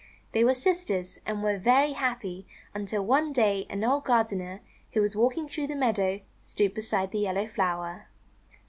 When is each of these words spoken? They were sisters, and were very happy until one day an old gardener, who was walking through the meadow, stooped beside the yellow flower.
They 0.31 0.43
were 0.43 0.55
sisters, 0.55 1.19
and 1.27 1.43
were 1.43 1.59
very 1.59 1.91
happy 1.91 2.47
until 2.73 3.05
one 3.05 3.31
day 3.31 3.67
an 3.69 3.83
old 3.83 4.03
gardener, 4.03 4.61
who 4.93 5.01
was 5.01 5.15
walking 5.15 5.47
through 5.47 5.67
the 5.67 5.75
meadow, 5.75 6.21
stooped 6.41 6.73
beside 6.73 7.11
the 7.11 7.19
yellow 7.19 7.45
flower. 7.45 8.07